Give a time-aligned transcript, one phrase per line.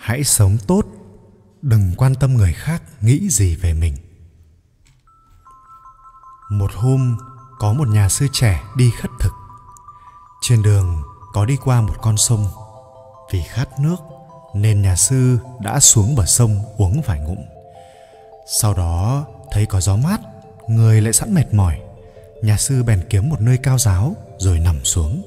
[0.00, 0.82] hãy sống tốt,
[1.62, 3.96] đừng quan tâm người khác nghĩ gì về mình.
[6.50, 7.16] Một hôm,
[7.58, 9.32] có một nhà sư trẻ đi khất thực.
[10.42, 11.02] Trên đường
[11.32, 12.46] có đi qua một con sông.
[13.32, 13.96] Vì khát nước,
[14.54, 17.38] nên nhà sư đã xuống bờ sông uống vài ngụm.
[18.60, 20.20] Sau đó, thấy có gió mát,
[20.68, 21.80] người lại sẵn mệt mỏi.
[22.42, 25.22] Nhà sư bèn kiếm một nơi cao giáo, rồi nằm xuống,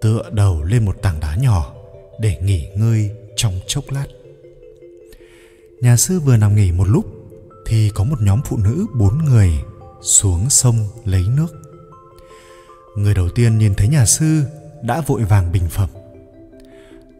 [0.00, 1.72] tựa đầu lên một tảng đá nhỏ
[2.18, 3.10] để nghỉ ngơi
[3.42, 4.06] trong chốc lát.
[5.80, 7.06] Nhà sư vừa nằm nghỉ một lúc
[7.66, 9.60] thì có một nhóm phụ nữ bốn người
[10.02, 11.46] xuống sông lấy nước.
[12.96, 14.44] Người đầu tiên nhìn thấy nhà sư
[14.82, 15.88] đã vội vàng bình phẩm.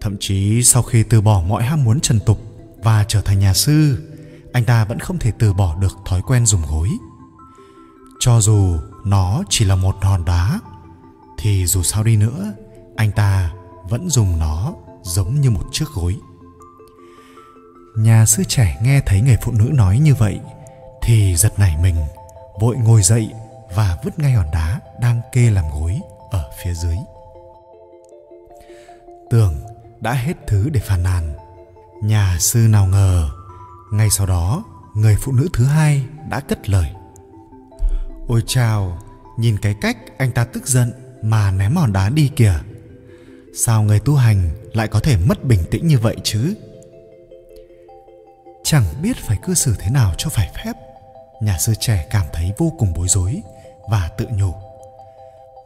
[0.01, 2.39] Thậm chí sau khi từ bỏ mọi ham muốn trần tục
[2.83, 3.99] và trở thành nhà sư,
[4.53, 6.89] anh ta vẫn không thể từ bỏ được thói quen dùng gối.
[8.21, 10.61] Cho dù nó chỉ là một hòn đá,
[11.39, 12.53] thì dù sao đi nữa,
[12.97, 13.53] anh ta
[13.89, 16.17] vẫn dùng nó giống như một chiếc gối.
[17.97, 20.41] Nhà sư trẻ nghe thấy người phụ nữ nói như vậy
[21.03, 21.97] thì giật nảy mình,
[22.61, 23.31] vội ngồi dậy
[23.77, 26.97] và vứt ngay hòn đá đang kê làm gối ở phía dưới.
[29.31, 29.55] Tưởng
[30.01, 31.35] đã hết thứ để phàn nàn,
[32.03, 33.31] nhà sư nào ngờ,
[33.93, 34.65] ngay sau đó,
[34.95, 36.91] người phụ nữ thứ hai đã cất lời.
[38.29, 38.99] Ôi chào,
[39.39, 40.93] nhìn cái cách anh ta tức giận
[41.23, 42.55] mà ném hòn đá đi kìa
[43.55, 46.55] sao người tu hành lại có thể mất bình tĩnh như vậy chứ?
[48.65, 50.73] Chẳng biết phải cư xử thế nào cho phải phép.
[51.43, 53.43] Nhà sư trẻ cảm thấy vô cùng bối rối
[53.91, 54.55] và tự nhủ.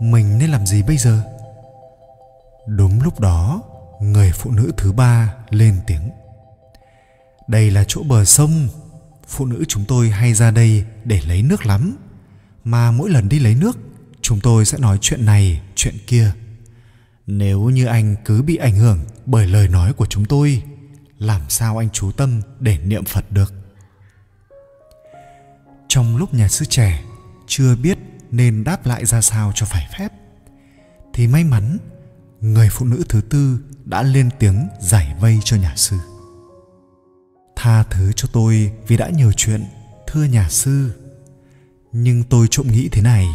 [0.01, 1.23] Mình nên làm gì bây giờ?
[2.67, 3.63] Đúng lúc đó,
[4.01, 6.11] người phụ nữ thứ ba lên tiếng.
[7.49, 8.69] Đây là chỗ bờ sông.
[9.29, 11.97] Phụ nữ chúng tôi hay ra đây để lấy nước lắm.
[12.65, 13.79] Mà mỗi lần đi lấy nước,
[14.23, 16.33] chúng tôi sẽ nói chuyện này, chuyện kia
[17.27, 20.63] nếu như anh cứ bị ảnh hưởng bởi lời nói của chúng tôi,
[21.19, 23.55] làm sao anh chú tâm để niệm phật được?
[25.89, 27.05] Trong lúc nhà sư trẻ
[27.47, 27.99] chưa biết
[28.31, 30.13] nên đáp lại ra sao cho phải phép,
[31.13, 31.79] thì may mắn
[32.41, 35.97] người phụ nữ thứ tư đã lên tiếng giải vây cho nhà sư.
[37.57, 39.65] Tha thứ cho tôi vì đã nhiều chuyện,
[40.07, 40.91] thưa nhà sư.
[41.93, 43.27] Nhưng tôi trộm nghĩ thế này,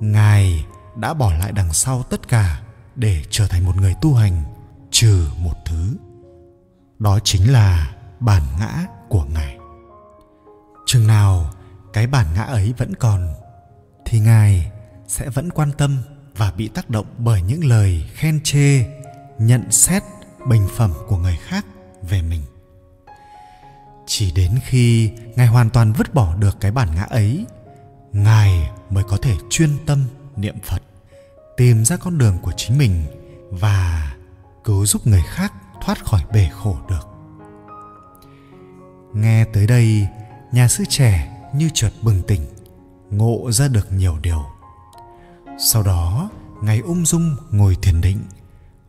[0.00, 0.66] ngài
[0.96, 2.62] đã bỏ lại đằng sau tất cả
[2.98, 4.42] để trở thành một người tu hành,
[4.90, 5.96] trừ một thứ.
[6.98, 9.58] Đó chính là bản ngã của ngài.
[10.86, 11.50] Chừng nào
[11.92, 13.34] cái bản ngã ấy vẫn còn,
[14.04, 14.72] thì ngài
[15.06, 15.98] sẽ vẫn quan tâm
[16.36, 18.84] và bị tác động bởi những lời khen chê,
[19.38, 20.02] nhận xét
[20.46, 21.66] bình phẩm của người khác
[22.02, 22.42] về mình.
[24.06, 27.46] Chỉ đến khi ngài hoàn toàn vứt bỏ được cái bản ngã ấy,
[28.12, 30.04] ngài mới có thể chuyên tâm
[30.36, 30.82] niệm phật
[31.58, 33.04] tìm ra con đường của chính mình
[33.50, 34.16] và
[34.64, 35.52] cứu giúp người khác
[35.84, 37.08] thoát khỏi bể khổ được.
[39.14, 40.08] Nghe tới đây,
[40.52, 42.46] nhà sư trẻ như chợt bừng tỉnh,
[43.10, 44.44] ngộ ra được nhiều điều.
[45.58, 46.30] Sau đó,
[46.62, 48.20] ngài ung dung ngồi thiền định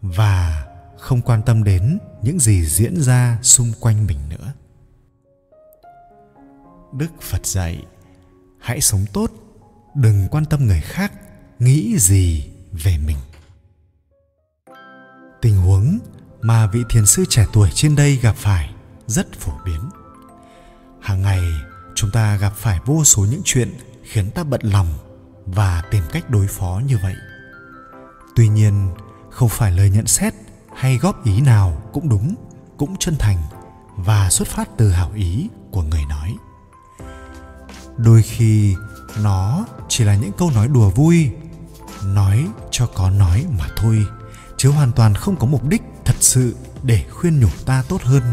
[0.01, 0.65] và
[0.99, 4.53] không quan tâm đến những gì diễn ra xung quanh mình nữa.
[6.93, 7.85] Đức phật dạy,
[8.59, 9.31] hãy sống tốt,
[9.95, 11.11] đừng quan tâm người khác,
[11.59, 13.17] nghĩ gì về mình.
[15.41, 15.99] Tình huống
[16.41, 18.73] mà vị thiền sư trẻ tuổi trên đây gặp phải
[19.07, 19.89] rất phổ biến.
[21.01, 21.43] Hàng ngày,
[21.95, 24.87] chúng ta gặp phải vô số những chuyện khiến ta bận lòng
[25.45, 27.15] và tìm cách đối phó như vậy.
[28.35, 28.91] Tuy nhiên,
[29.29, 30.33] không phải lời nhận xét
[30.75, 32.35] hay góp ý nào cũng đúng,
[32.77, 33.37] cũng chân thành
[33.95, 36.35] và xuất phát từ hảo ý của người nói.
[37.97, 38.75] Đôi khi,
[39.23, 41.31] nó chỉ là những câu nói đùa vui
[42.03, 44.05] nói cho có nói mà thôi.
[44.57, 48.23] Chứ hoàn toàn không có mục đích thật sự để khuyên nhủ ta tốt hơn.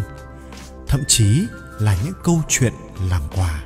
[0.88, 1.46] Thậm chí
[1.78, 2.72] là những câu chuyện
[3.10, 3.62] làm quà.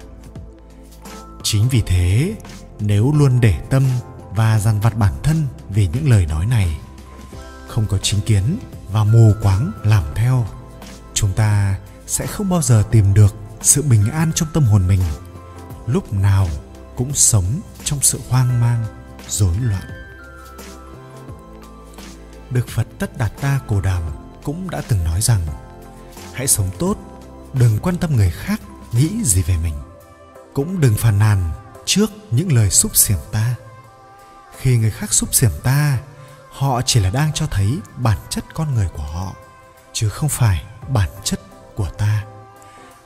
[1.42, 2.36] Chính vì thế,
[2.80, 3.82] nếu luôn để tâm
[4.30, 6.78] và dằn vặt bản thân vì những lời nói này,
[7.68, 8.58] không có chính kiến
[8.92, 10.46] và mù quáng làm theo,
[11.14, 15.00] chúng ta sẽ không bao giờ tìm được sự bình an trong tâm hồn mình.
[15.86, 16.48] Lúc nào
[16.96, 18.84] cũng sống trong sự hoang mang,
[19.28, 19.99] rối loạn
[22.50, 24.02] đức phật tất đạt ta cổ đàm
[24.42, 25.40] cũng đã từng nói rằng,
[26.34, 26.96] hãy sống tốt,
[27.52, 28.60] đừng quan tâm người khác,
[28.92, 29.74] nghĩ gì về mình.
[30.54, 31.50] Cũng đừng phàn nàn
[31.84, 33.54] trước những lời xúc xiểm ta.
[34.58, 35.98] Khi người khác xúc xiểm ta,
[36.50, 39.34] họ chỉ là đang cho thấy bản chất con người của họ,
[39.92, 41.40] chứ không phải bản chất
[41.76, 42.24] của ta.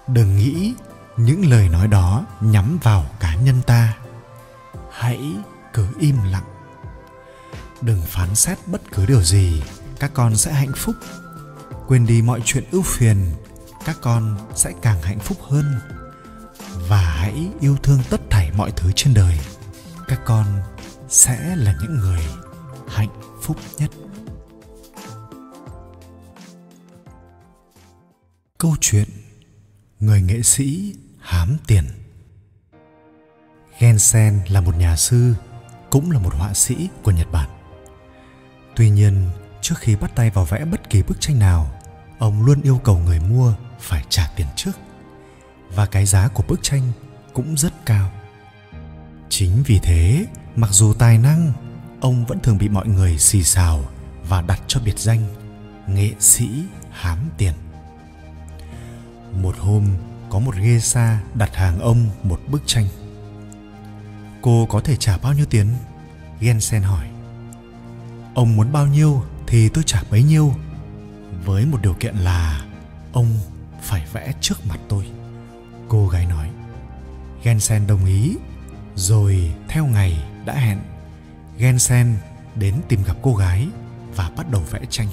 [0.06, 0.74] Đừng nghĩ
[1.16, 3.94] những lời nói đó nhắm vào cá nhân ta.
[4.92, 5.32] Hãy
[5.72, 6.53] cứ im lặng
[7.84, 9.62] đừng phán xét bất cứ điều gì.
[10.00, 10.94] Các con sẽ hạnh phúc.
[11.88, 13.32] Quên đi mọi chuyện ưu phiền,
[13.84, 15.80] các con sẽ càng hạnh phúc hơn.
[16.88, 19.38] Và hãy yêu thương tất thảy mọi thứ trên đời.
[20.08, 20.46] Các con
[21.08, 22.20] sẽ là những người
[22.88, 23.90] hạnh phúc nhất.
[28.58, 29.08] Câu chuyện
[30.00, 31.84] người nghệ sĩ hám tiền.
[33.78, 35.34] Gensen là một nhà sư,
[35.90, 37.53] cũng là một họa sĩ của nhật bản
[38.76, 39.30] tuy nhiên,
[39.60, 41.80] trước khi bắt tay vào vẽ bất kỳ bức tranh nào,
[42.18, 44.72] ông luôn yêu cầu người mua phải trả tiền trước.
[45.74, 46.92] Và cái giá của bức tranh
[47.32, 48.10] cũng rất cao.
[49.28, 50.26] Chính vì thế,
[50.56, 51.52] mặc dù tài năng,
[52.00, 53.84] ông vẫn thường bị mọi người xì xào
[54.28, 55.20] và đặt cho biệt danh
[55.86, 56.48] nghệ sĩ
[56.90, 57.52] hám tiền.
[59.32, 59.88] Một hôm,
[60.30, 62.86] có một geisha đặt hàng ông một bức tranh.
[64.42, 65.66] Cô có thể trả bao nhiêu tiền?
[66.40, 67.13] Gensen hỏi
[68.34, 70.54] ông muốn bao nhiêu thì tôi trả bấy nhiêu,
[71.44, 72.64] với một điều kiện là
[73.12, 73.38] ông
[73.82, 75.06] phải vẽ trước mặt tôi.
[75.88, 76.50] Cô gái nói.
[77.42, 78.36] Gensen đồng ý,
[78.94, 80.78] rồi theo ngày đã hẹn.
[81.58, 82.16] Gensen
[82.54, 83.68] đến tìm gặp cô gái
[84.16, 85.08] và bắt đầu vẽ tranh.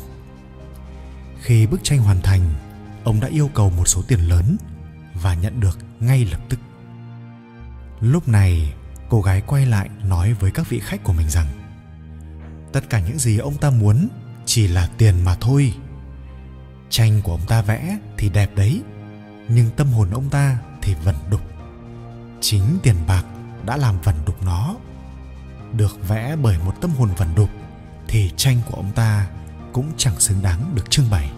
[1.41, 2.53] Khi bức tranh hoàn thành,
[3.03, 4.57] ông đã yêu cầu một số tiền lớn
[5.13, 6.59] và nhận được ngay lập tức.
[8.00, 8.74] Lúc này,
[9.09, 11.47] cô gái quay lại nói với các vị khách của mình rằng
[12.73, 14.07] tất cả những gì ông ta muốn
[14.45, 15.73] chỉ là tiền mà thôi.
[16.89, 18.81] Tranh của ông ta vẽ thì đẹp đấy,
[19.50, 21.41] nhưng tâm hồn ông ta thì vẩn đục.
[22.41, 23.25] Chính tiền bạc
[23.65, 24.75] đã làm vẩn đục nó.
[25.73, 27.50] Được vẽ bởi một tâm hồn vẩn đục
[28.07, 29.27] thì tranh của ông ta
[29.74, 31.31] cũng chẳng xứng đáng được trưng bày.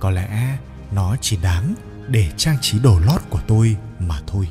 [0.00, 0.58] Có lẽ
[0.92, 1.74] nó chỉ đáng
[2.08, 4.48] để trang trí đồ lót của tôi mà thôi.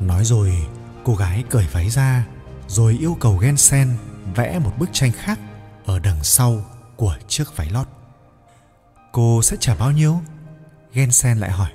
[0.00, 0.52] Nói rồi,
[1.04, 2.26] cô gái cởi váy ra
[2.68, 3.88] rồi yêu cầu Gensen
[4.34, 5.38] vẽ một bức tranh khác
[5.84, 6.64] ở đằng sau
[6.96, 7.88] của chiếc váy lót.
[9.12, 10.20] Cô sẽ trả bao nhiêu?
[10.92, 11.70] Gensen lại hỏi.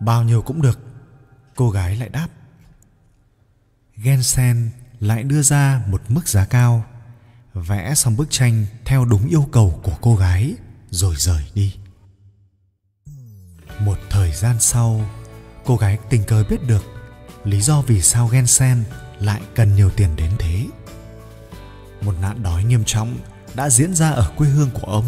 [0.00, 0.78] Bao nhiêu cũng được.
[1.56, 2.28] Cô gái lại đáp.
[3.96, 4.70] Gensen
[5.00, 6.84] lại đưa ra một mức giá cao,
[7.54, 10.54] vẽ xong bức tranh theo đúng yêu cầu của cô gái
[10.90, 11.76] rồi rời đi.
[13.80, 15.10] Một thời gian sau,
[15.64, 16.84] cô gái tình cờ biết được
[17.44, 18.84] lý do vì sao Gensen
[19.20, 20.66] lại cần nhiều tiền đến thế.
[22.00, 23.16] Một nạn đói nghiêm trọng
[23.54, 25.04] đã diễn ra ở quê hương của ông,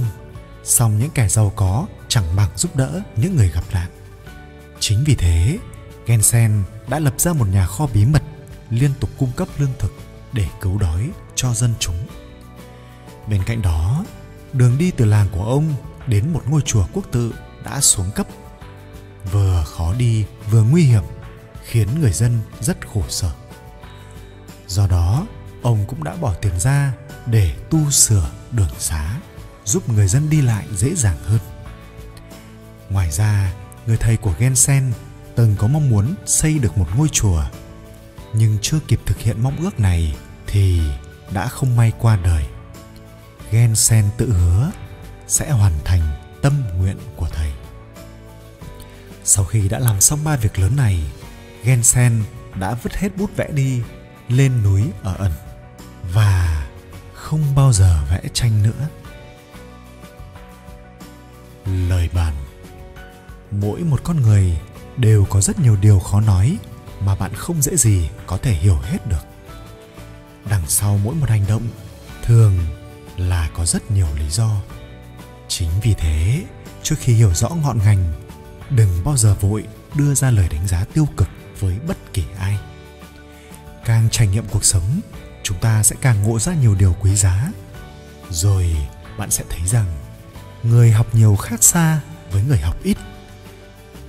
[0.65, 3.91] song những kẻ giàu có chẳng bằng giúp đỡ những người gặp nạn.
[4.81, 5.59] Chính vì thế,
[6.07, 8.23] Gensen đã lập ra một nhà kho bí mật
[8.71, 9.93] liên tục cung cấp lương thực
[10.33, 12.07] để cứu đói cho dân chúng.
[13.29, 14.05] Bên cạnh đó,
[14.53, 15.75] đường đi từ làng của ông
[16.07, 17.35] đến một ngôi chùa quốc tự
[17.65, 18.27] đã xuống cấp.
[19.33, 21.03] Vừa khó đi vừa nguy hiểm
[21.65, 23.31] khiến người dân rất khổ sở.
[24.67, 25.27] Do đó,
[25.63, 26.93] ông cũng đã bỏ tiền ra
[27.27, 29.17] để tu sửa đường xá,
[29.65, 31.39] giúp người dân đi lại dễ dàng hơn.
[32.91, 33.53] Ngoài ra,
[33.87, 34.93] người thầy của Gensen
[35.35, 37.45] từng có mong muốn xây được một ngôi chùa,
[38.35, 40.17] nhưng chưa kịp thực hiện mong ước này
[40.47, 40.81] thì
[41.31, 42.45] đã không may qua đời.
[43.51, 44.71] Gensen tự hứa
[45.27, 46.01] sẽ hoàn thành
[46.43, 47.53] tâm nguyện của thầy.
[49.25, 51.03] Sau khi đã làm xong ba việc lớn này,
[51.65, 52.23] Gensen
[52.61, 53.83] đã vứt hết bút vẽ đi
[54.29, 55.33] lên núi ở ẩn
[57.33, 58.89] không bao giờ vẽ tranh nữa.
[61.89, 62.35] Lời bàn
[63.51, 64.59] Mỗi một con người
[64.97, 66.59] đều có rất nhiều điều khó nói
[67.01, 69.25] mà bạn không dễ gì có thể hiểu hết được.
[70.51, 71.63] Đằng sau mỗi một hành động
[72.23, 72.59] thường
[73.17, 74.51] là có rất nhiều lý do.
[75.49, 76.45] Chính vì thế,
[76.83, 78.13] trước khi hiểu rõ ngọn ngành,
[78.71, 81.29] đừng bao giờ vội đưa ra lời đánh giá tiêu cực
[81.61, 82.59] với bất kỳ ai
[83.85, 85.01] càng trải nghiệm cuộc sống
[85.43, 87.53] chúng ta sẽ càng ngộ ra nhiều điều quý giá.
[88.31, 88.77] Rồi,
[89.19, 89.87] bạn sẽ thấy rằng,
[90.63, 92.97] người học nhiều khác xa với người học ít.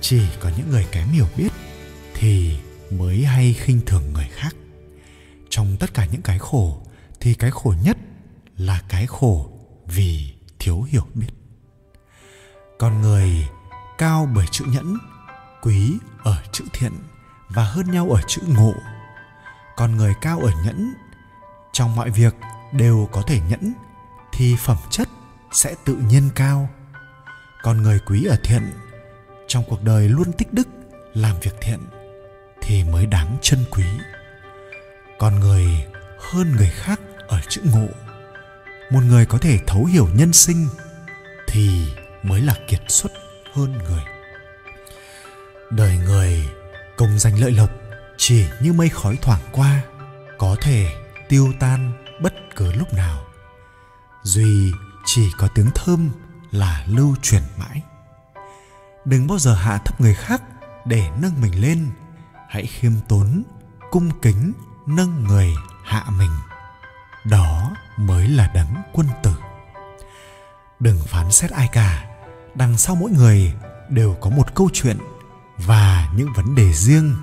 [0.00, 1.52] Chỉ có những người kém hiểu biết
[2.14, 2.58] thì
[2.90, 4.56] mới hay khinh thường người khác.
[5.50, 6.82] Trong tất cả những cái khổ,
[7.20, 7.96] thì cái khổ nhất
[8.56, 9.50] là cái khổ
[9.86, 11.26] vì thiếu hiểu biết.
[12.78, 13.48] Con người
[13.98, 14.96] cao bởi chữ nhẫn,
[15.62, 16.92] quý ở chữ thiện
[17.48, 18.74] và hơn nhau ở chữ ngộ.
[19.76, 20.94] Con người cao ở nhẫn
[21.74, 22.34] trong mọi việc
[22.72, 23.72] đều có thể nhẫn,
[24.32, 25.08] thì phẩm chất
[25.52, 26.68] sẽ tự nhiên cao.
[27.62, 28.62] Con người quý ở thiện,
[29.46, 30.68] trong cuộc đời luôn tích đức
[31.14, 31.78] làm việc thiện,
[32.62, 33.84] thì mới đáng chân quý.
[35.18, 35.66] Con người
[36.18, 37.86] hơn người khác ở chữ ngộ
[38.90, 40.68] một người có thể thấu hiểu nhân sinh,
[41.46, 41.86] thì
[42.22, 43.12] mới là kiệt xuất
[43.52, 44.02] hơn người.
[45.70, 46.48] Đời người
[46.96, 47.70] công danh lợi lộc
[48.16, 49.82] chỉ như mây khói thoảng qua,
[50.38, 53.24] có thể tiêu tan bất cứ lúc nào.
[54.22, 54.72] Duy
[55.04, 56.10] chỉ có tiếng thơm
[56.50, 57.82] là lưu truyền mãi.
[59.04, 60.42] Đừng bao giờ hạ thấp người khác
[60.84, 61.90] để nâng mình lên.
[62.48, 63.42] Hãy khiêm tốn,
[63.90, 64.52] cung kính
[64.86, 65.54] nâng người
[65.84, 66.30] hạ mình.
[67.24, 69.34] Đó mới là đấng quân tử.
[70.80, 72.04] Đừng phán xét ai cả,
[72.54, 73.52] đằng sau mỗi người
[73.88, 74.98] đều có một câu chuyện
[75.58, 77.16] và những vấn đề riêng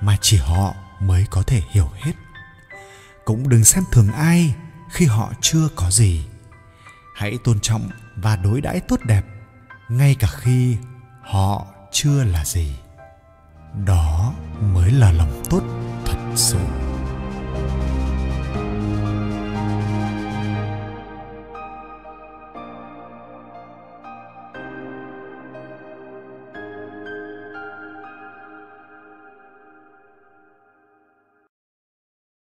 [0.00, 2.12] mà chỉ họ mới có thể hiểu hết
[3.24, 4.54] cũng đừng xem thường ai
[4.90, 6.24] khi họ chưa có gì.
[7.14, 9.22] Hãy tôn trọng và đối đãi tốt đẹp,
[9.88, 10.76] ngay cả khi
[11.22, 12.74] họ chưa là gì.
[13.86, 15.62] Đó mới là lòng tốt
[16.04, 16.58] thật sự.